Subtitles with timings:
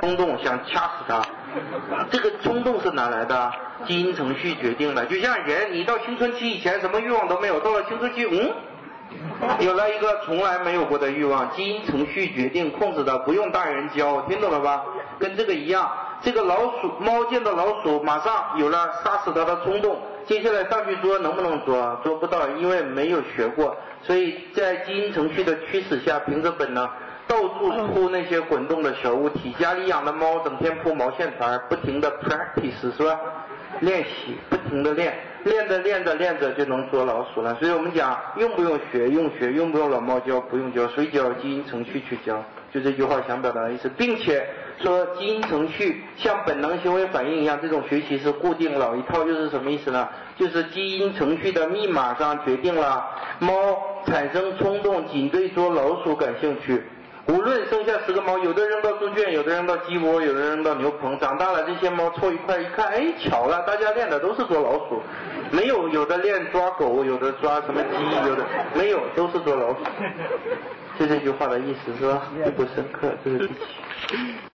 [0.00, 1.22] 冲动想掐死他，
[2.10, 3.52] 这个冲动是哪来的？
[3.86, 5.04] 基因程序决定的。
[5.06, 8.50] 就像人，你到青春期以前什么欲望都没有，到了青春期，嗯，
[9.60, 14.82] 有了一个从来没有过的欲望，基因程序决定控制的，不用大人教，听懂了吧？
[15.18, 15.90] 跟这个一样，
[16.22, 19.98] 这个老鼠猫见到老鼠，马上有了杀死它的冲动。
[20.26, 22.00] 接下来上去捉能不能捉？
[22.02, 23.76] 捉不到，因为没有学过。
[24.02, 26.88] 所以在基因程序的驱使下，凭着本能，
[27.26, 29.52] 到处扑那些滚动的小物体。
[29.58, 33.20] 家里养的猫整天扑毛线团，不停的 practice 是吧？
[33.80, 37.54] 练习，不停的练，练着练着练着就能捉老鼠了。
[37.56, 39.08] 所以我们讲用不用学？
[39.08, 40.40] 用学，用不用老猫教？
[40.40, 41.30] 不用教，谁教？
[41.34, 42.42] 基因程序去教。
[42.72, 44.46] 就这句话想表达的意思，并且
[44.82, 50.08] 说基因程序像本能行为反应一样，这种学习是固定老一套，就是什么意思呢？
[50.36, 53.04] 就是基因程序的密码上决定了
[53.40, 53.50] 猫
[54.06, 56.82] 产生冲动，仅对捉老鼠感兴趣。
[57.28, 65.02] 无论生下十个猫，有的扔到猪圈，有的扔到鸡窝，有的扔到牛棚，长大了这些猫凑一块一看，哎，巧了，大家练的都是捉老鼠，
[65.50, 69.78] 没有有的练抓狗，有的抓什么鸡，有的没有，都是捉老鼠。
[70.98, 72.22] 就这句话的意思是吧？
[72.56, 74.55] 不深刻，这是第七。